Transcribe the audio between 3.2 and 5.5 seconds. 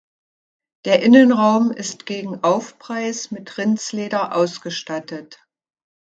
mit Rindsleder ausgestattet.